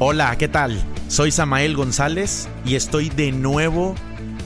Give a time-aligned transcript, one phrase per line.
[0.00, 0.80] Hola, ¿qué tal?
[1.08, 3.96] Soy Samael González y estoy de nuevo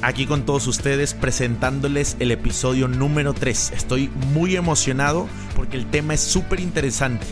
[0.01, 3.73] aquí con todos ustedes presentándoles el episodio número 3.
[3.77, 7.27] Estoy muy emocionado porque el tema es súper interesante.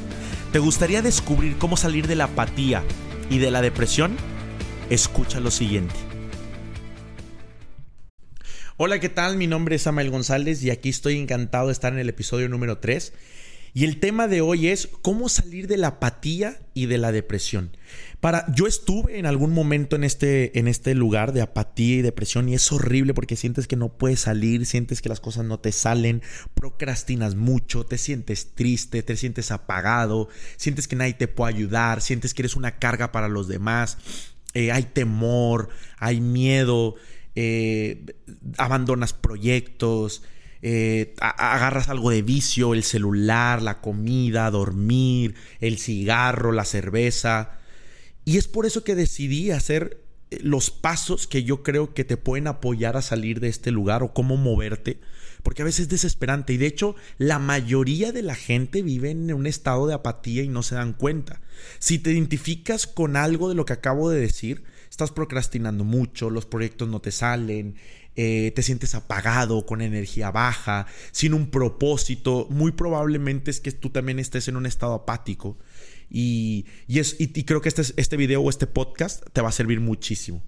[0.53, 2.83] ¿Te gustaría descubrir cómo salir de la apatía
[3.31, 4.19] y de la depresión?
[4.91, 5.95] Escucha lo siguiente.
[8.77, 9.39] Hola, ¿qué tal?
[9.39, 12.77] Mi nombre es Samael González y aquí estoy encantado de estar en el episodio número
[12.77, 13.15] 3.
[13.73, 17.71] Y el tema de hoy es cómo salir de la apatía y de la depresión.
[18.21, 22.49] Para, yo estuve en algún momento en este, en este lugar de apatía y depresión
[22.49, 25.73] y es horrible porque sientes que no puedes salir, sientes que las cosas no te
[25.73, 26.23] salen,
[26.55, 32.35] procrastinas mucho, te sientes triste, te sientes apagado, sientes que nadie te puede ayudar, sientes
[32.35, 33.97] que eres una carga para los demás,
[34.53, 36.97] eh, hay temor, hay miedo,
[37.35, 38.05] eh,
[38.59, 40.23] abandonas proyectos.
[40.63, 47.59] Eh, agarras algo de vicio, el celular, la comida, dormir, el cigarro, la cerveza.
[48.25, 52.17] Y es por eso que decidí hacer eh, los pasos que yo creo que te
[52.17, 55.01] pueden apoyar a salir de este lugar o cómo moverte,
[55.43, 59.33] porque a veces es desesperante y de hecho la mayoría de la gente vive en
[59.33, 61.41] un estado de apatía y no se dan cuenta.
[61.79, 66.45] Si te identificas con algo de lo que acabo de decir, estás procrastinando mucho, los
[66.45, 67.77] proyectos no te salen,
[68.23, 73.89] eh, te sientes apagado, con energía baja, sin un propósito, muy probablemente es que tú
[73.89, 75.57] también estés en un estado apático.
[76.11, 79.81] Y, es, y, creo que este, este video o este podcast te va a servir
[79.81, 80.43] muchísimo.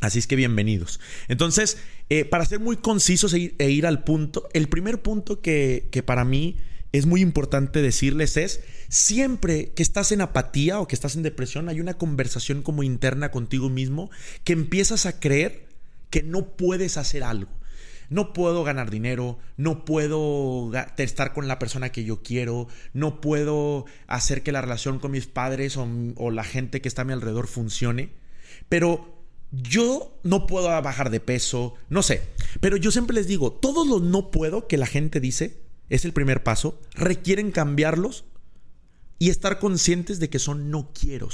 [0.00, 1.00] Así es que bienvenidos.
[1.28, 1.78] Entonces,
[2.10, 6.02] eh, para ser muy concisos e, e ir, al punto, el primer punto que, que
[6.02, 6.58] para mí
[6.92, 11.70] es muy importante decirles es, siempre que estás en apatía o que estás en depresión,
[11.70, 14.10] hay una conversación como interna contigo mismo
[14.44, 15.71] que empiezas a creer
[16.12, 17.50] que no puedes hacer algo.
[18.10, 23.86] No puedo ganar dinero, no puedo estar con la persona que yo quiero, no puedo
[24.06, 27.46] hacer que la relación con mis padres o, la gente que está a mi alrededor
[27.46, 28.10] funcione.
[28.68, 32.22] Pero yo no puedo bajar de peso, no sé.
[32.60, 36.12] Pero yo siempre les digo, todos los no puedo que la gente dice, es el
[36.12, 38.26] primer paso, requieren cambiarlos
[39.18, 41.30] y estar conscientes de que son no quiero.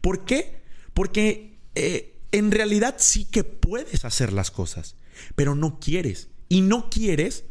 [0.00, 0.62] ¿Por qué?
[0.94, 4.96] Porque eh, en realidad sí que puedes hacer las cosas,
[5.34, 6.28] pero no quieres.
[6.48, 7.44] Y no quieres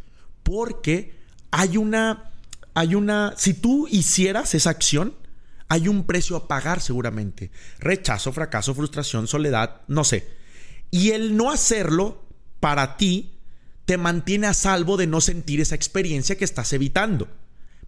[0.44, 1.16] porque
[1.52, 2.32] hay una,
[2.74, 5.16] hay una, si tú hicieras esa acción,
[5.68, 7.52] hay un precio a pagar seguramente.
[7.80, 10.28] Rechazo, fracaso, frustración, soledad, no sé.
[10.92, 12.24] Y el no hacerlo
[12.60, 13.40] para ti
[13.86, 17.28] te mantiene a salvo de no sentir esa experiencia que estás evitando.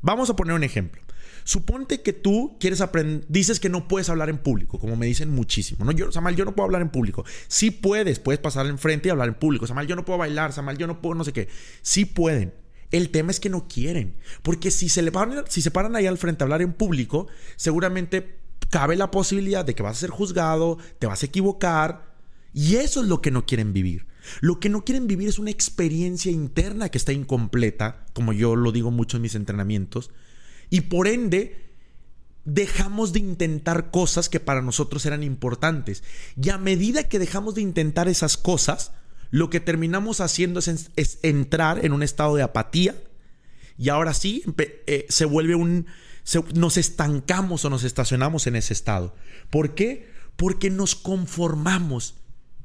[0.02, 1.02] Vamos a poner un ejemplo.
[1.47, 5.30] Suponte que tú quieres aprender, dices que no puedes hablar en público, como me dicen
[5.30, 5.85] muchísimo.
[5.85, 7.24] No, yo, Samal, yo no puedo hablar en público.
[7.47, 9.66] Sí puedes, puedes pasar enfrente y hablar en público.
[9.66, 11.47] Samal, yo no puedo bailar, Samal, yo no puedo no sé qué.
[11.81, 12.53] Sí pueden.
[12.91, 14.18] El tema es que no quieren.
[14.41, 17.28] Porque si se, le paran, si se paran ahí al frente a hablar en público,
[17.56, 22.13] seguramente cabe la posibilidad de que vas a ser juzgado, te vas a equivocar.
[22.53, 24.06] Y eso es lo que no quieren vivir.
[24.41, 28.74] Lo que no quieren vivir es una experiencia interna que está incompleta, como yo lo
[28.74, 30.12] digo mucho en mis entrenamientos,
[30.70, 31.68] y por ende,
[32.48, 36.04] dejamos de intentar cosas que para nosotros eran importantes.
[36.42, 38.94] Y a medida que dejamos de intentar esas cosas,
[39.32, 42.96] lo que terminamos haciendo es, entrar en un estado de apatía.
[43.78, 45.88] Y ahora sí, eh, se vuelve un...
[46.54, 49.14] nos estancamos o nos estacionamos en ese estado.
[49.50, 50.10] ¿Por qué?
[50.38, 52.16] Porque nos conformamos.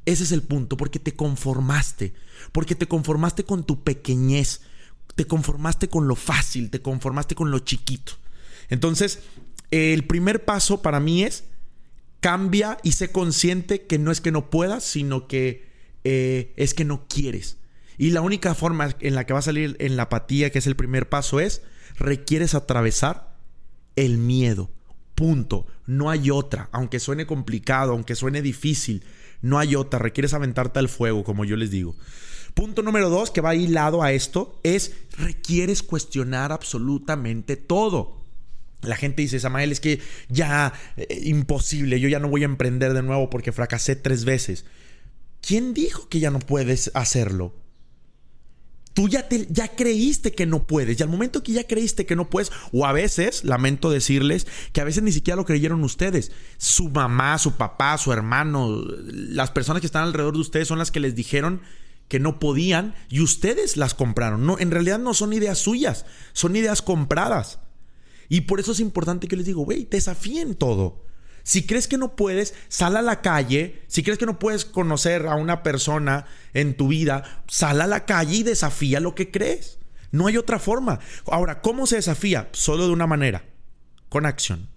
[0.04, 2.14] Ese es el punto, porque te conformaste,
[2.50, 4.62] porque te conformaste con tu pequeñez,
[5.14, 8.12] te conformaste con lo fácil, te conformaste con lo chiquito.
[8.68, 9.20] Entonces,
[9.70, 11.44] el primer paso para mí es
[12.20, 15.66] cambia y sé consciente que no es que no puedas, sino que
[16.04, 17.58] eh, es que no quieres.
[17.98, 20.66] Y la única forma en la que va a salir en la apatía, que es
[20.66, 21.62] el primer paso, es
[21.98, 23.36] requieres atravesar
[23.96, 24.70] el miedo.
[25.14, 25.66] Punto.
[25.86, 26.68] No hay otra.
[26.72, 29.04] Aunque suene complicado, aunque suene difícil,
[29.40, 29.98] no hay otra.
[29.98, 31.94] Requieres aventarte al fuego, como yo les digo.
[32.54, 38.22] Punto número dos, que va hilado a esto, es requieres cuestionar absolutamente todo.
[38.82, 42.92] La gente dice, Samael, es que ya eh, imposible, yo ya no voy a emprender
[42.94, 44.64] de nuevo porque fracasé tres veces.
[45.40, 47.54] ¿Quién dijo que ya no puedes hacerlo?
[48.94, 51.00] Tú ya, te, ya creíste que no puedes.
[51.00, 54.80] Y al momento que ya creíste que no puedes, o a veces, lamento decirles, que
[54.82, 56.30] a veces ni siquiera lo creyeron ustedes.
[56.58, 60.90] Su mamá, su papá, su hermano, las personas que están alrededor de ustedes son las
[60.90, 61.62] que les dijeron
[62.12, 64.44] que no podían y ustedes las compraron.
[64.44, 66.04] No, en realidad no son ideas suyas,
[66.34, 67.60] son ideas compradas.
[68.28, 71.06] Y por eso es importante que les digo, güey, desafíen todo.
[71.42, 73.82] Si crees que no puedes, sal a la calle.
[73.86, 78.04] Si crees que no puedes conocer a una persona en tu vida, sal a la
[78.04, 79.78] calle y desafía lo que crees.
[80.10, 81.00] No hay otra forma.
[81.24, 82.50] Ahora, ¿cómo se desafía?
[82.52, 83.46] Solo de una manera,
[84.10, 84.68] con acción.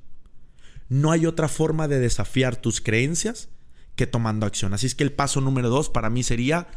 [0.87, 3.49] no hay otra forma de desafiar tus creencias
[3.97, 4.73] que tomando acción.
[4.73, 6.69] Así es que el paso número dos para mí sería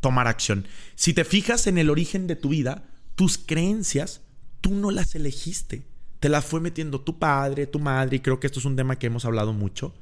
[0.00, 0.66] tomar acción.
[0.94, 4.22] Si te fijas en el origen de tu vida, tus creencias,
[4.60, 5.86] tú no las elegiste.
[6.20, 8.98] Te las fue metiendo tu padre, tu madre, y creo que esto es un tema
[8.98, 9.94] que hemos hablado mucho.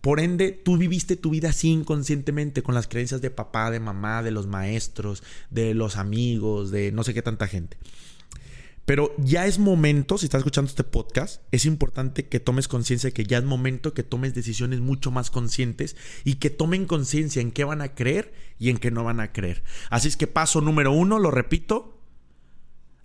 [0.00, 4.22] Por ende, tú viviste tu vida así inconscientemente con las creencias de papá, de mamá,
[4.22, 7.78] de los maestros, de los amigos, de no sé qué tanta gente.
[8.84, 13.14] Pero ya es momento, si estás escuchando este podcast, es importante que tomes conciencia de
[13.14, 17.50] que ya es momento que tomes decisiones mucho más conscientes y que tomen conciencia en
[17.50, 19.62] qué van a creer y en qué no van a creer.
[19.88, 21.98] Así es que paso número uno, lo repito,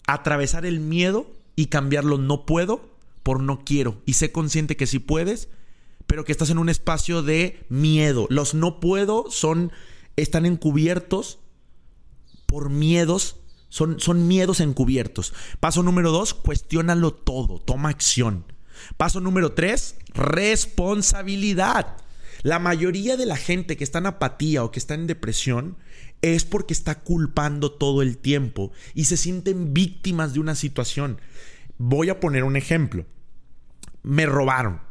[0.06, 4.02] atravesar el miedo y cambiarlo no puedo por no quiero.
[4.06, 5.48] Y sé consciente que sí puedes,
[6.08, 8.28] pero que estás en un espacio de miedo.
[8.30, 9.72] Los no puedo son,
[10.18, 11.40] están encubiertos
[12.48, 13.38] por miedos
[13.70, 15.34] son, son miedos encubiertos.
[15.60, 18.46] Paso número dos, cuestiónalo todo, toma acción.
[18.98, 21.98] Paso número tres, responsabilidad.
[22.42, 25.78] La mayoría de la gente que está en apatía o que está en depresión
[26.22, 31.20] es porque está culpando todo el tiempo y se sienten víctimas de una situación.
[31.78, 33.06] Voy a poner un ejemplo.
[34.04, 34.82] Me robaron.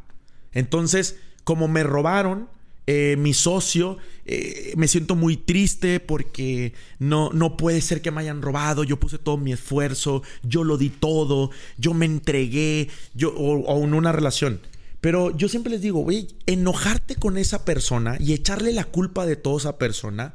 [0.51, 2.49] Entonces, como me robaron,
[2.91, 8.21] eh, mi socio, eh, me siento muy triste porque no, no puede ser que me
[8.21, 13.31] hayan robado, yo puse todo mi esfuerzo, yo lo di todo, yo me entregué, yo,
[13.35, 14.59] o, en una relación.
[15.01, 19.35] Pero yo siempre les digo, güey, enojarte con esa persona y echarle la culpa de
[19.35, 20.33] toda esa persona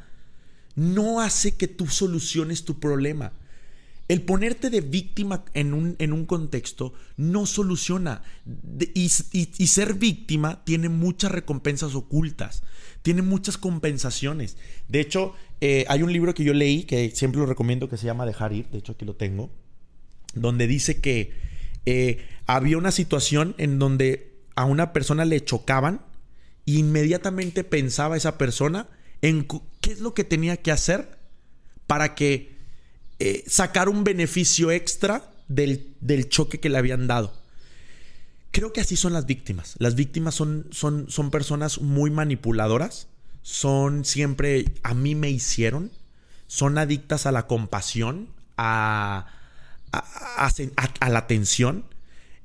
[0.76, 3.32] no hace que tú soluciones tu problema.
[4.06, 8.22] El ponerte de víctima en un, en un contexto no soluciona.
[8.94, 12.62] y, ser víctima tiene muchas recompensas ocultas,
[13.02, 14.58] tiene muchas compensaciones.
[14.88, 18.06] De hecho, eh, hay un libro que yo leí que siempre lo recomiendo que se
[18.06, 19.50] llama Dejar ir, de hecho aquí lo tengo,
[20.34, 21.32] donde dice que
[21.86, 26.02] eh, había una situación en donde a una persona le chocaban
[26.66, 28.88] e inmediatamente pensaba esa persona
[29.22, 29.46] en
[29.80, 31.18] qué es lo que tenía que hacer
[31.86, 32.53] para que
[33.19, 37.32] eh, sacar un beneficio extra del, choque que le habían dado.
[38.50, 39.75] Creo que así son las víctimas.
[39.78, 43.08] Las víctimas son, son, son personas muy manipuladoras,
[43.43, 45.90] son siempre a mí me hicieron,
[46.46, 49.26] son adictas a la compasión, a,
[49.93, 50.50] a,
[51.00, 51.84] a, la atención.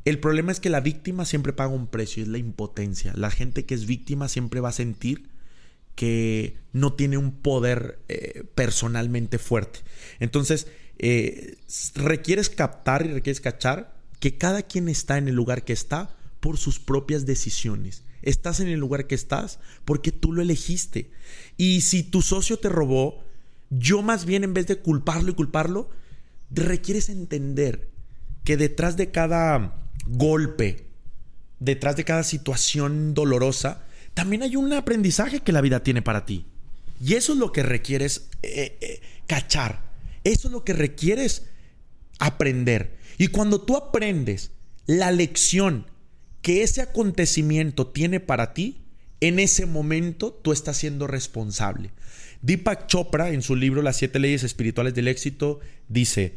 [0.06, 3.14] El problema es que la víctima siempre paga un precio, es la impotencia.
[3.16, 5.30] La gente que es víctima siempre va a sentir
[5.96, 9.80] que no tiene un poder eh, personalmente fuerte.
[10.20, 11.58] Entonces, eh,
[11.96, 16.58] requieres captar y requieres cachar que cada quien está en el lugar que está por
[16.58, 18.04] sus propias decisiones.
[18.22, 21.12] Estás en el lugar que estás porque tú lo elegiste.
[21.58, 23.24] Y si tu socio te robó,
[23.70, 25.90] yo más bien en vez de culparlo y culparlo,
[26.50, 27.90] requieres entender
[28.44, 30.88] que detrás de cada golpe,
[31.60, 33.84] detrás de cada situación dolorosa,
[34.14, 36.46] también hay un aprendizaje que la vida tiene para ti.
[37.04, 39.82] Y eso es lo que requieres eh, eh, cachar.
[40.24, 41.46] Eso es lo que requieres
[42.20, 42.98] aprender.
[43.18, 44.52] Y cuando tú aprendes
[44.86, 45.86] la lección
[46.42, 48.82] que ese acontecimiento tiene para ti,
[49.22, 51.92] en ese momento tú estás siendo responsable.
[52.42, 55.60] Deepak Chopra, en su libro Las siete leyes espirituales del éxito,
[55.90, 56.36] dice,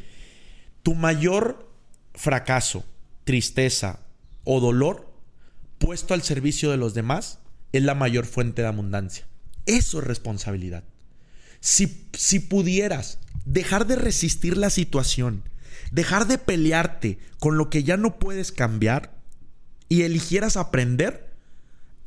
[0.82, 1.70] tu mayor
[2.14, 2.84] fracaso,
[3.24, 4.00] tristeza
[4.44, 5.12] o dolor
[5.78, 7.38] puesto al servicio de los demás
[7.72, 9.26] es la mayor fuente de abundancia.
[9.66, 10.84] Eso es responsabilidad.
[11.60, 15.44] Si, si pudieras dejar de resistir la situación,
[15.90, 19.14] dejar de pelearte con lo que ya no puedes cambiar
[19.88, 21.32] y eligieras aprender,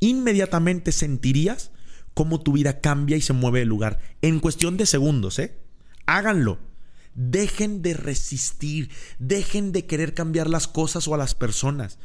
[0.00, 1.70] inmediatamente sentirías
[2.14, 3.98] cómo tu vida cambia y se mueve de lugar.
[4.22, 5.56] En cuestión de segundos, ¿eh?
[6.06, 6.58] Háganlo.
[7.14, 11.98] Dejen de resistir, dejen de querer cambiar las cosas o a las personas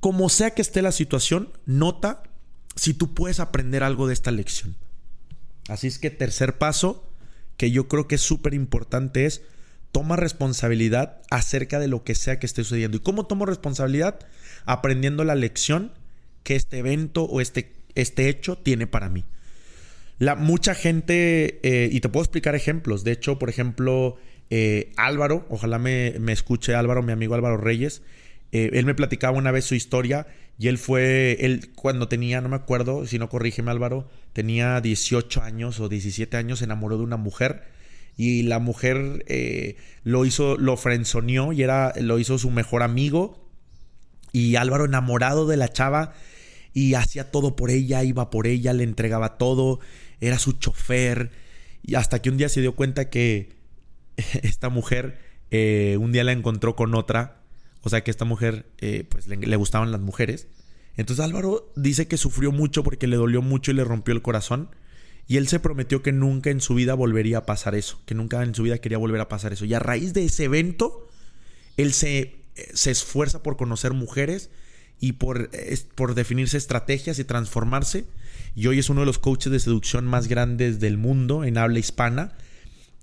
[0.00, 2.22] como sea que esté la situación, nota
[2.76, 4.76] si tú puedes aprender algo de esta lección.
[5.68, 7.12] Así es que tercer paso,
[7.56, 9.42] que yo creo que es súper importante, es
[9.92, 12.96] toma responsabilidad acerca de lo que sea que esté sucediendo.
[12.96, 14.20] ¿Y cómo tomo responsabilidad?
[14.64, 15.92] Aprendiendo la lección
[16.42, 19.24] que este evento o este, este hecho tiene para mí.
[20.18, 24.16] La, mucha gente, eh, y te puedo explicar ejemplos, de hecho, por ejemplo,
[24.50, 28.02] eh, Álvaro, ojalá me, me escuche Álvaro, mi amigo Álvaro Reyes,
[28.52, 30.26] eh, él me platicaba una vez su historia
[30.58, 35.42] y él fue, él cuando tenía, no me acuerdo, si no corrígeme Álvaro, tenía 18
[35.42, 37.64] años o 17 años, se enamoró de una mujer
[38.16, 43.48] y la mujer eh, lo hizo, lo frenzoneó y era, lo hizo su mejor amigo
[44.32, 46.14] y Álvaro enamorado de la chava
[46.74, 49.78] y hacía todo por ella, iba por ella, le entregaba todo,
[50.20, 51.30] era su chofer
[51.82, 53.50] y hasta que un día se dio cuenta que
[54.16, 55.18] esta mujer
[55.50, 57.37] eh, un día la encontró con otra
[57.88, 60.46] O sea que esta mujer, eh, pues le, gustaban las mujeres.
[60.98, 64.68] Entonces Álvaro dice que sufrió mucho porque le dolió mucho y le rompió el corazón.
[65.26, 68.42] Y él se prometió que nunca en su vida volvería a pasar eso, que nunca
[68.42, 69.64] en su vida quería volver a pasar eso.
[69.64, 71.08] Y a raíz de ese evento,
[71.78, 72.36] él se,
[72.74, 74.50] se esfuerza por conocer mujeres
[75.00, 75.48] y por,
[75.94, 78.04] por definirse estrategias y transformarse.
[78.54, 81.78] Y hoy es uno de los coaches de seducción más grandes del mundo en habla
[81.78, 82.36] hispana.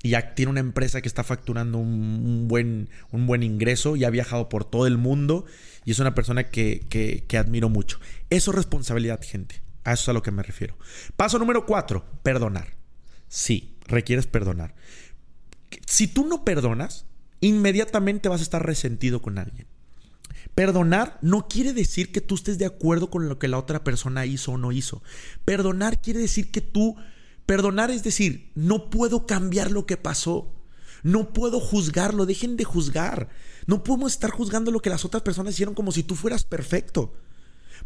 [0.06, 4.12] Y ya tiene una empresa que está facturando un, buen, un buen ingreso y ha
[4.12, 5.46] viajado por todo el mundo.
[5.84, 6.86] Y es una persona que,
[7.28, 8.00] que, admiro mucho.
[8.30, 9.64] Eso es responsabilidad, gente.
[9.84, 10.78] A eso es a lo que me refiero.
[11.18, 12.76] Paso número cuatro, perdonar.
[13.30, 14.76] Sí, requieres perdonar.
[15.88, 17.08] Si tú no perdonas,
[17.42, 19.66] inmediatamente vas a estar resentido con alguien.
[20.54, 24.28] Perdonar no quiere decir que tú estés de acuerdo con lo que la otra persona
[24.28, 25.02] hizo o no hizo.
[25.46, 26.96] Perdonar quiere decir que tú...
[27.46, 30.52] Perdonar es decir, no puedo cambiar lo que pasó.
[31.04, 32.26] No puedo juzgarlo.
[32.26, 33.30] Dejen de juzgar.
[33.68, 37.14] No podemos estar juzgando lo que las otras personas hicieron como si tú fueras perfecto.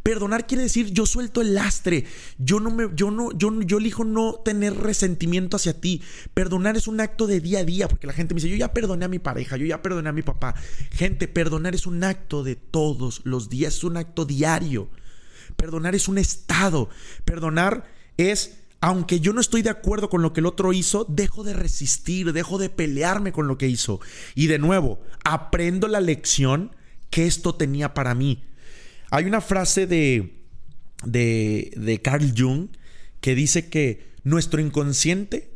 [0.04, 2.06] Perdonar quiere decir yo suelto el lastre.
[2.38, 6.02] Yo no me yo no yo yo elijo no tener resentimiento hacia ti.
[6.34, 8.74] Perdonar es un acto de día a día porque la gente me dice, "Yo ya
[8.74, 10.56] perdoné a mi pareja, yo ya perdoné a mi papá."
[10.92, 14.90] Gente, perdonar es un acto de todos los días, es un acto diario.
[15.56, 16.90] Perdonar es un estado.
[17.26, 17.86] Perdonar
[18.16, 21.54] es aunque yo no estoy de acuerdo con lo que el otro hizo, dejo de
[21.54, 24.00] resistir, dejo de pelearme con lo que hizo.
[24.36, 26.76] Y de nuevo, aprendo la lección
[27.10, 28.46] que esto tenía para mí.
[29.12, 30.46] Hay una frase de,
[31.04, 32.70] de, Carl Jung
[33.20, 35.52] que dice que nuestro inconsciente,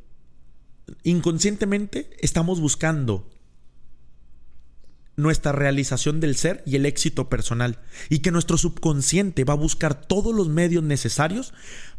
[1.04, 3.30] inconscientemente, estamos buscando
[5.16, 7.80] nuestra realización del ser y el éxito personal.
[8.10, 11.54] Y que nuestro subconsciente va a buscar todos los medios necesarios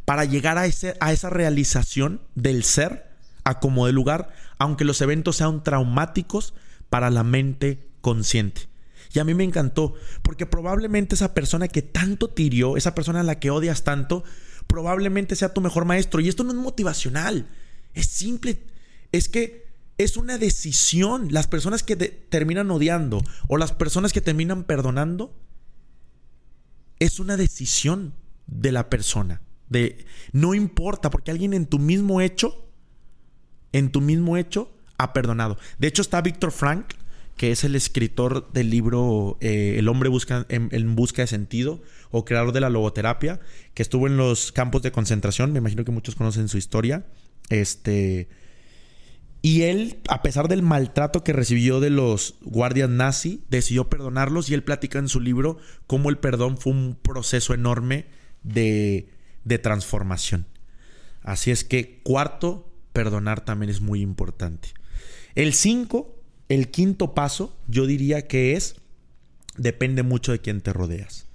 [0.05, 5.01] para llegar a, ese, a esa realización del ser a como de lugar, aunque los
[5.01, 6.55] eventos sean traumáticos
[6.91, 8.69] para la mente consciente.
[9.13, 13.25] Y a mí me encantó, porque probablemente esa persona que tanto tirió, esa persona a
[13.25, 14.25] la que odias tanto,
[14.67, 16.21] probablemente sea tu mejor maestro.
[16.21, 17.49] Y esto no es motivacional,
[17.93, 18.63] es simple,
[19.13, 19.69] es que
[19.99, 21.29] es una decisión.
[21.31, 25.33] Las personas que te terminan odiando o las personas que terminan perdonando,
[26.99, 28.15] es una decisión
[28.47, 29.41] de la persona.
[29.69, 32.69] De, no importa, porque alguien en tu mismo hecho,
[33.73, 35.59] en tu mismo hecho, ha perdonado.
[35.79, 36.95] De hecho, está Víctor Frank,
[37.37, 42.25] que es el escritor del libro eh, El hombre busca, en, busca de sentido o
[42.25, 43.41] creador de la logoterapia,
[43.75, 47.07] que estuvo en los campos de concentración, me imagino que muchos conocen su historia.
[47.51, 48.29] Este,
[49.43, 54.55] y él, a pesar del maltrato que recibió de los guardias nazi, decidió perdonarlos y
[54.55, 58.07] él platica en su libro cómo el perdón fue un proceso enorme
[58.43, 59.09] de,
[59.45, 60.47] de transformación.
[61.23, 64.69] Así es que cuarto, perdonar también es muy importante.
[65.35, 66.15] El cinco
[66.49, 68.77] el quinto paso, yo diría que es,
[69.57, 71.27] depende mucho de quién te rodeas.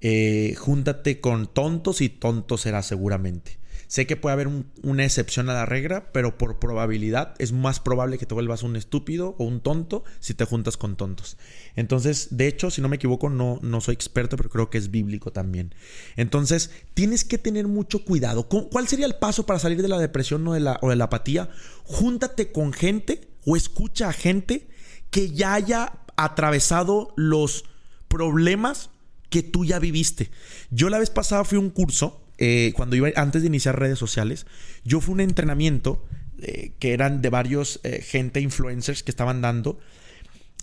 [0.00, 3.58] Eh, júntate con tontos y tonto serás seguramente.
[3.88, 4.48] Sé que puede haber
[4.82, 8.76] una excepción a la regla, pero por probabilidad es más probable que te vuelvas un
[8.76, 11.38] estúpido o un tonto si te juntas con tontos.
[11.74, 14.90] Entonces, de hecho, si no me equivoco, no, no soy experto, pero creo que es
[14.90, 15.74] bíblico también.
[16.16, 18.46] Entonces, tienes que tener mucho cuidado.
[18.48, 21.04] ¿Cuál sería el paso para salir de la depresión o de la, o de la
[21.04, 21.48] apatía?
[21.84, 24.68] Júntate con gente o escucha a gente
[25.10, 27.64] que ya haya atravesado los
[28.08, 28.90] problemas
[29.30, 30.30] que tú ya viviste.
[30.70, 33.98] Yo la vez pasada fui a un curso, eh, cuando iba antes de iniciar redes
[33.98, 34.46] sociales,
[34.84, 36.04] yo fui a un entrenamiento
[36.40, 39.78] eh, que eran de varios eh, gente, influencers que estaban dando.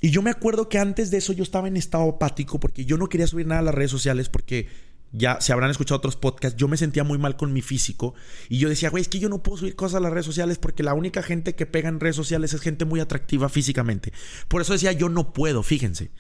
[0.02, 2.98] Y yo me acuerdo que antes de eso yo estaba en estado apático porque yo
[2.98, 4.68] no quería subir nada a las redes sociales porque
[5.12, 8.16] ya se habrán escuchado otros podcasts, yo me sentía muy mal con mi físico
[8.50, 10.58] y yo decía, güey, es que yo no puedo subir cosas a las redes sociales
[10.58, 14.12] porque la única gente que pega en redes sociales es gente muy atractiva físicamente.
[14.48, 16.12] Por eso decía, yo no puedo, fíjense.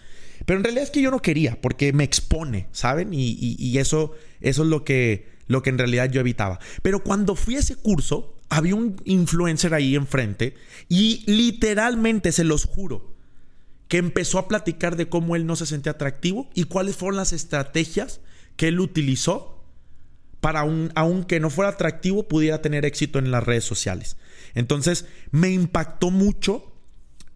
[0.46, 3.10] Pero en realidad es que yo no quería porque me expone, ¿saben?
[3.14, 6.60] Y, eso, eso es lo que, lo que en realidad yo evitaba.
[6.82, 10.56] Pero cuando fui a ese curso, había un influencer ahí enfrente
[10.88, 13.14] y literalmente, se los juro,
[13.88, 17.34] que empezó a platicar de cómo él no se sentía atractivo y cuáles fueron las
[17.34, 18.22] estrategias
[18.56, 19.64] que él utilizó
[20.42, 24.18] para, un, aunque no fuera atractivo, pudiera tener éxito en las redes sociales.
[24.54, 26.72] Entonces, me impactó mucho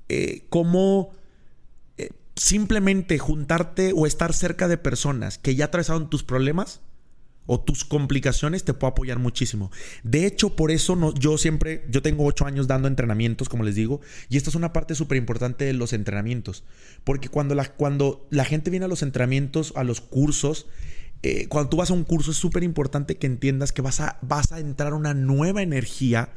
[0.09, 1.11] eh, cómo
[1.97, 6.81] eh, simplemente juntarte o estar cerca de personas que ya atravesaron tus problemas
[7.51, 9.71] o tus complicaciones te puede apoyar muchísimo.
[10.03, 13.73] De hecho, por eso no, yo siempre, yo tengo ocho años dando entrenamientos, como les
[13.73, 16.63] digo, y esta es una parte súper importante de los entrenamientos,
[17.03, 20.67] porque cuando la, cuando la gente viene a los entrenamientos, a los cursos,
[21.23, 24.19] eh, cuando tú vas a un curso es súper importante que entiendas que vas a,
[24.21, 26.29] vas a entrar una nueva energía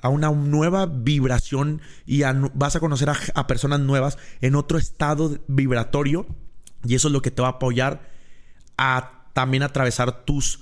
[0.00, 2.22] a una nueva vibración y
[2.54, 6.26] vas a conocer a, personas nuevas en otro estado vibratorio
[6.84, 8.08] y eso es lo que te va a apoyar
[8.78, 10.60] a también atravesar tus,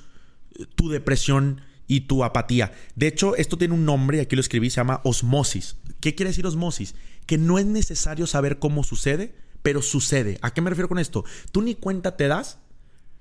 [0.74, 2.72] tu depresión y tu apatía.
[2.96, 5.76] De hecho, esto tiene un nombre, aquí lo escribí, se llama osmosis.
[6.00, 6.96] ¿Qué quiere decir osmosis?
[7.24, 10.38] Que no es necesario saber cómo sucede, pero sucede.
[10.42, 11.24] ¿A qué me refiero con esto?
[11.52, 12.58] Tú ni cuenta te das,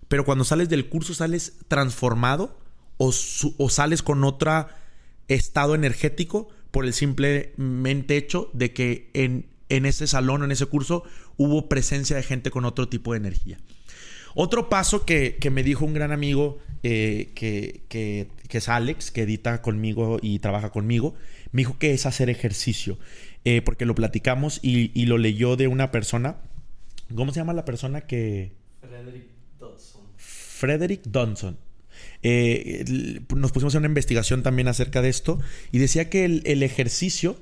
[0.07, 2.57] pero cuando sales del curso sales transformado
[2.97, 3.13] o,
[3.57, 4.65] o sales con otro
[5.27, 10.65] estado energético por el simplemente hecho de que en, en ese salón o en ese
[10.65, 11.03] curso
[11.37, 13.59] hubo presencia de gente con otro tipo de energía.
[14.35, 20.19] Otro paso que, me dijo un gran amigo eh, que, es Alex, que edita conmigo
[20.21, 21.15] y trabaja conmigo,
[21.51, 22.97] me dijo que es hacer ejercicio,
[23.45, 26.37] eh, porque lo platicamos y, lo leyó de una persona.
[27.13, 28.53] ¿Cómo se llama la persona que...
[28.81, 29.27] Frederick
[29.59, 30.01] Dodson.
[30.17, 31.57] Frederick Dodson.
[32.23, 32.85] Eh,
[33.35, 35.39] nos pusimos en una investigación también acerca de esto
[35.71, 37.37] y decía que el, el, ejercicio,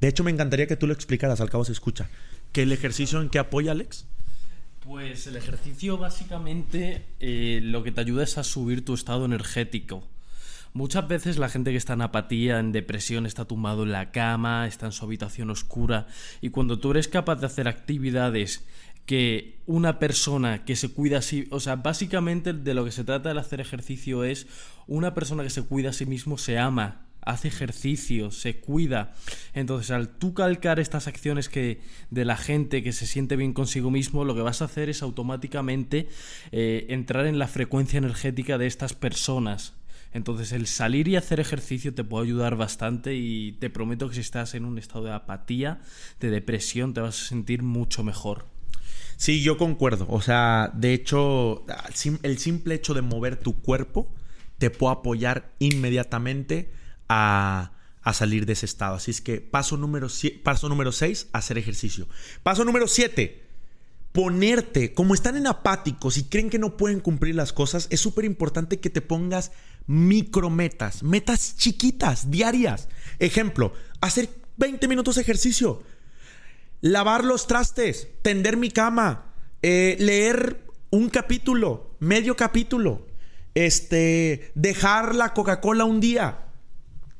[0.00, 2.08] de hecho me encantaría que tú lo explicaras, al cabo se escucha,
[2.50, 4.06] que el ejercicio en qué apoya Alex.
[4.84, 10.02] Pues el ejercicio básicamente eh, lo que te ayuda es a subir tu estado energético.
[10.74, 14.66] Muchas veces la gente que está en apatía, en depresión, está tumbado en la cama,
[14.66, 16.08] está en su habitación oscura
[16.40, 18.66] y cuando tú eres capaz de hacer actividades
[19.06, 23.32] que una persona que se cuida así, o sea, básicamente de lo que se trata
[23.32, 24.46] de hacer ejercicio es
[24.86, 29.14] una persona que se cuida a sí mismo se ama, hace ejercicio, se cuida.
[29.54, 33.90] Entonces, al tú calcar estas acciones que de la gente que se siente bien consigo
[33.90, 36.08] mismo, lo que vas a hacer es automáticamente
[36.50, 39.74] eh, entrar en la frecuencia energética de estas personas.
[40.14, 44.20] Entonces, el salir y hacer ejercicio te puede ayudar bastante y te prometo que si
[44.20, 45.80] estás en un estado de apatía,
[46.20, 48.46] de depresión, te vas a sentir mucho mejor.
[49.16, 50.06] Sí, yo concuerdo.
[50.10, 51.64] O sea, de hecho,
[52.22, 54.12] el simple hecho de mover tu cuerpo
[54.58, 56.70] te puede apoyar inmediatamente
[57.12, 58.96] a, salir de ese estado.
[58.96, 60.08] Así es que paso número,
[60.42, 62.08] paso número 6, hacer ejercicio.
[62.42, 63.42] Paso número 7,
[64.12, 68.24] ponerte, como están en apáticos y creen que no pueden cumplir las cosas, es súper
[68.24, 69.52] importante que te pongas
[69.86, 72.88] micrometas, metas chiquitas, diarias.
[73.18, 75.82] Ejemplo, hacer 20 minutos de ejercicio,
[76.80, 83.06] lavar los trastes, tender mi cama, eh, leer un capítulo, medio capítulo,
[83.54, 86.51] este, dejar la Coca-Cola un día,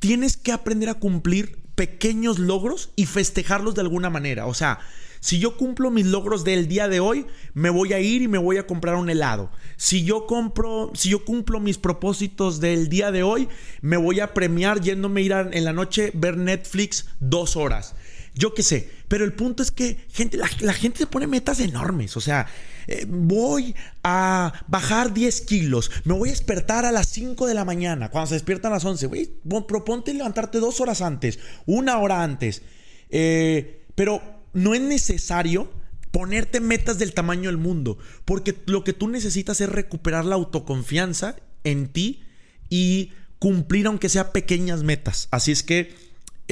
[0.02, 4.46] tienes que aprender a cumplir pequeños logros y festejarlos de alguna manera.
[4.46, 4.80] O sea,
[5.20, 8.38] si yo cumplo mis logros del día de hoy, me voy a ir y me
[8.38, 9.52] voy a comprar un helado.
[9.76, 13.48] Si yo compro, si yo cumplo mis propósitos del día de hoy,
[13.80, 17.94] me voy a premiar yéndome a ir en la noche ver Netflix dos horas.
[18.34, 22.16] Yo qué sé, pero el punto es que gente, la, gente se pone metas enormes.
[22.16, 22.46] O sea,
[22.86, 27.66] eh, voy a bajar 10 kilos, me voy a despertar a las 5 de la
[27.66, 29.06] mañana, cuando se despiertan a las 11.
[29.06, 29.30] Güey,
[29.68, 32.62] proponte levantarte dos horas antes, una hora antes.
[33.10, 34.22] Eh, pero
[34.54, 35.70] no es necesario
[36.10, 41.36] ponerte metas del tamaño del mundo, porque lo que tú necesitas es recuperar la autoconfianza
[41.64, 42.22] en ti
[42.70, 45.28] y cumplir aunque sea pequeñas metas.
[45.30, 45.94] Así es que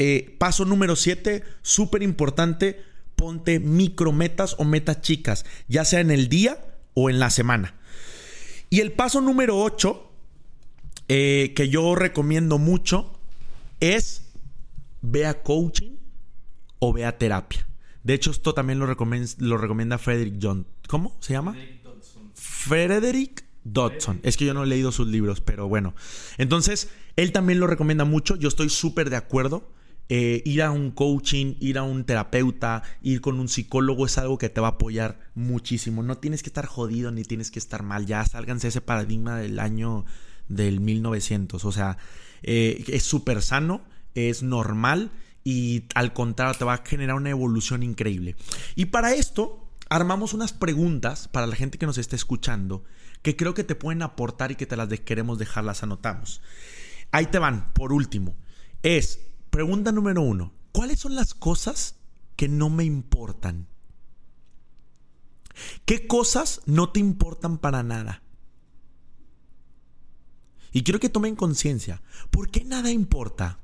[0.02, 2.82] eh, paso número 7, súper importante,
[3.16, 6.58] ponte micrometas o metas chicas, ya sea en el día
[6.94, 7.74] o en la semana.
[8.70, 10.10] Y el paso número 8,
[11.08, 13.12] eh, que yo recomiendo mucho,
[13.80, 14.30] es
[15.02, 15.98] ve a coaching
[16.78, 17.68] o ve a terapia.
[18.02, 20.66] De hecho, esto también lo recomienda, lo recomienda Frederick John.
[20.88, 21.54] ¿Cómo se llama?
[22.32, 24.20] Frederick Dodson.
[24.22, 25.94] Es que yo no he leído sus libros, pero bueno.
[26.38, 28.36] Entonces, él también lo recomienda mucho.
[28.36, 29.68] Yo estoy súper de acuerdo.
[30.12, 34.38] Eh, ir a un coaching, ir a un terapeuta, ir con un psicólogo es algo
[34.38, 36.02] que te va a apoyar muchísimo.
[36.02, 38.06] No tienes que estar jodido ni tienes que estar mal.
[38.06, 40.04] Ya sálganse ese paradigma del año
[40.48, 41.64] del 1900.
[41.64, 41.96] O sea,
[42.42, 43.82] eh, es súper sano,
[44.16, 45.12] es normal
[45.44, 48.34] y al contrario te va a generar una evolución increíble.
[48.74, 52.82] Y para esto armamos unas preguntas para la gente que nos está escuchando
[53.22, 56.40] que creo que te pueden aportar y que te las queremos dejar, las anotamos.
[57.12, 58.34] Ahí te van, por último.
[58.82, 59.20] Es,
[59.50, 60.52] Pregunta número uno.
[60.72, 61.96] ¿Cuáles son las cosas
[62.36, 63.66] que no me importan?
[65.84, 68.22] ¿Qué cosas no te importan para nada?
[70.72, 72.00] Y quiero que tomen conciencia.
[72.30, 73.58] ¿Por qué nada importa?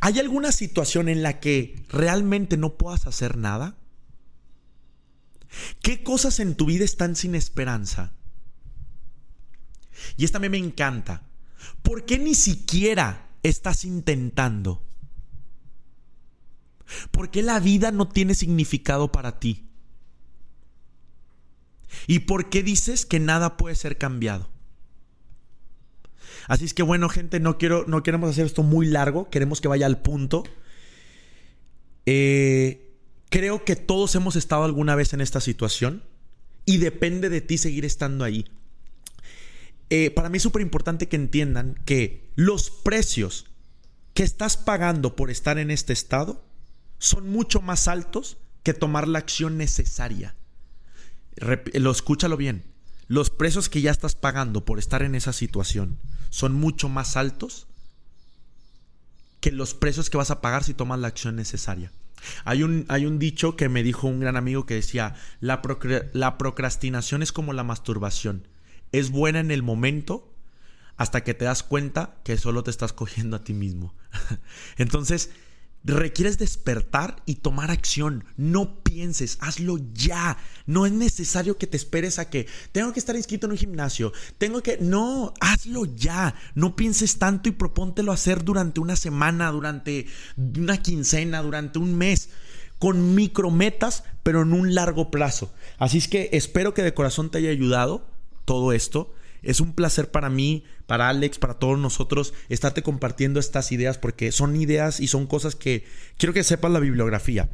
[0.00, 3.76] ¿Hay alguna situación en la que realmente no puedas hacer nada?
[5.82, 8.12] ¿Qué cosas en tu vida están sin esperanza?
[10.18, 11.22] Y esta me encanta.
[11.82, 14.82] ¿Por qué ni siquiera estás intentando?
[17.10, 19.66] ¿Por qué la vida no tiene significado para ti?
[22.06, 24.48] ¿Y por qué dices que nada puede ser cambiado?
[26.48, 29.68] Así es que bueno, gente, no, quiero, no queremos hacer esto muy largo, queremos que
[29.68, 30.44] vaya al punto.
[32.06, 32.96] Eh,
[33.28, 36.02] creo que todos hemos estado alguna vez en esta situación
[36.64, 38.46] y depende de ti seguir estando ahí.
[39.90, 43.46] Eh, para mí es súper importante que entiendan que los precios
[44.14, 46.44] que estás pagando por estar en este estado
[46.98, 50.34] son mucho más altos que tomar la acción necesaria.
[51.36, 52.64] lo escúchalo bien.
[53.08, 55.98] Los precios que ya estás pagando por estar en esa situación
[56.30, 57.66] son mucho más altos
[59.40, 61.90] que los precios que vas a pagar si tomas la acción necesaria.
[62.44, 65.60] Hay un, hay un dicho que me dijo un gran amigo que decía, la,
[66.12, 68.46] la procrastinación es como la masturbación.
[68.92, 70.32] Es buena en el momento
[70.96, 73.94] hasta que te das cuenta que solo te estás cogiendo a ti mismo.
[74.76, 75.30] Entonces,
[75.84, 78.24] requieres despertar y tomar acción.
[78.36, 80.36] No pienses, hazlo ya.
[80.66, 84.12] No es necesario que te esperes a que tengo que estar inscrito en un gimnasio.
[84.38, 84.78] Tengo que...
[84.80, 86.34] No, hazlo ya.
[86.54, 92.30] No pienses tanto y propóntelo hacer durante una semana, durante una quincena, durante un mes.
[92.78, 95.52] Con micrometas, pero en un largo plazo.
[95.78, 98.11] Así es que espero que de corazón te haya ayudado
[98.44, 99.14] todo esto.
[99.42, 104.30] Es un placer para mí, para Alex, para todos nosotros, estarte compartiendo estas ideas porque
[104.30, 105.84] son ideas y son cosas que
[106.16, 107.50] quiero que sepas la bibliografía.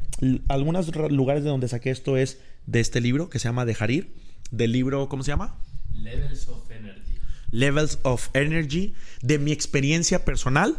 [0.47, 4.13] Algunos lugares de donde saqué esto es de este libro que se llama Dejar ir,
[4.51, 5.57] del libro, ¿cómo se llama?
[5.93, 7.17] Levels of Energy.
[7.51, 10.75] Levels of Energy, de mi experiencia personal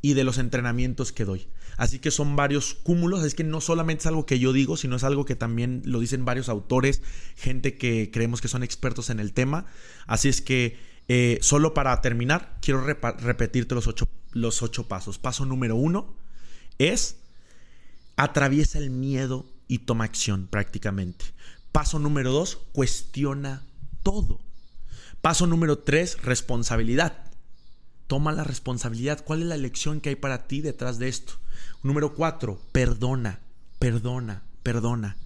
[0.00, 1.46] y de los entrenamientos que doy.
[1.76, 4.96] Así que son varios cúmulos, es que no solamente es algo que yo digo, sino
[4.96, 7.02] es algo que también lo dicen varios autores,
[7.36, 9.66] gente que creemos que son expertos en el tema.
[10.06, 15.18] Así es que eh, solo para terminar, quiero repetirte los ocho, los ocho pasos.
[15.18, 16.14] Paso número uno
[16.78, 17.16] es
[18.16, 21.24] atraviesa el miedo y toma acción prácticamente.
[21.72, 23.64] Paso número dos, cuestiona
[24.02, 24.40] todo.
[25.20, 27.30] Paso número tres, responsabilidad.
[28.06, 29.24] Toma la responsabilidad.
[29.24, 31.34] ¿Cuál es la lección que hay para ti detrás de esto?
[31.82, 33.40] Número cuatro, perdona,
[33.78, 35.16] perdona, perdona.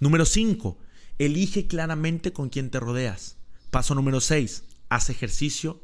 [0.00, 0.78] Número cinco,
[1.18, 3.36] elige claramente con quién te rodeas.
[3.70, 5.80] Paso número seis, haz ejercicio.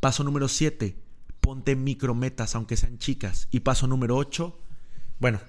[0.00, 0.96] Paso número siete,
[1.40, 3.46] ponte micrometas, aunque sean chicas.
[3.52, 4.58] Y paso número ocho,
[5.20, 5.40] bueno,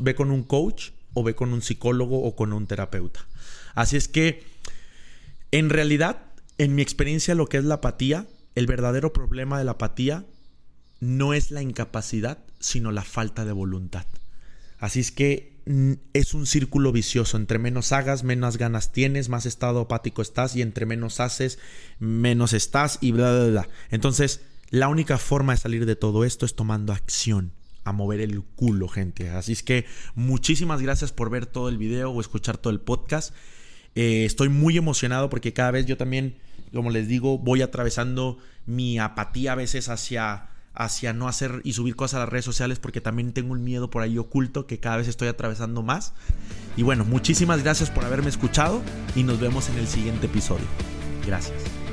[0.00, 3.26] ve con un coach o ve con un psicólogo o con un terapeuta.
[3.74, 4.42] Así es que,
[5.50, 6.22] en realidad,
[6.56, 8.26] en mi experiencia, lo que es la apatía,
[8.56, 10.26] el verdadero problema de la apatía
[10.98, 14.06] no es la incapacidad, sino la falta de voluntad.
[14.78, 17.36] Así es que mm, es un círculo vicioso.
[17.36, 21.58] Entre menos hagas, menos ganas tienes, más estado apático estás y entre menos haces,
[21.98, 23.68] menos estás y bla, bla, bla.
[23.90, 24.40] Entonces,
[24.70, 27.52] la única forma de salir de todo esto es tomando acción,
[27.84, 29.30] a mover el culo, gente.
[29.30, 33.34] Así es que muchísimas gracias por ver todo el video o escuchar todo el podcast.
[33.94, 36.36] Eh, estoy muy emocionado porque cada vez yo también,
[36.76, 41.96] como les digo, voy atravesando mi apatía a veces hacia hacia no hacer y subir
[41.96, 44.98] cosas a las redes sociales porque también tengo un miedo por ahí oculto que cada
[44.98, 46.12] vez estoy atravesando más.
[46.76, 48.82] Y bueno, muchísimas gracias por haberme escuchado
[49.14, 50.66] y nos vemos en el siguiente episodio.
[51.26, 51.85] Gracias.